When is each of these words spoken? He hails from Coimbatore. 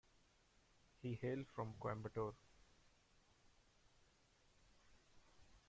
He 1.03 1.13
hails 1.13 1.45
from 1.53 1.75
Coimbatore. 1.79 2.33